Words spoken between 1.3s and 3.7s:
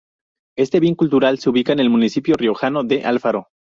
se ubica en el municipio riojano de Alfaro.